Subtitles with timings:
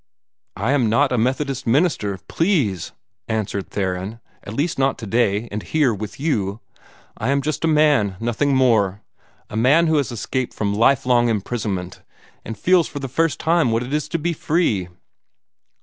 [0.55, 2.91] "I am not a Methodist minister please!"
[3.27, 6.59] answered Theron "at least not today and here with you!
[7.19, 9.03] I am just a man nothing more
[9.47, 12.01] a man who has escaped from lifelong imprisonment,
[12.43, 14.87] and feels for the first time what it is to be free!"